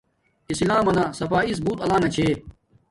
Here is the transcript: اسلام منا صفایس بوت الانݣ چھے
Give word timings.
اسلام 0.53 0.81
منا 0.87 1.03
صفایس 1.19 1.57
بوت 1.65 1.77
الانݣ 1.83 2.05
چھے 2.15 2.27